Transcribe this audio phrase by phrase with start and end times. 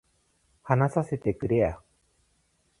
[0.63, 1.79] 話させてくれや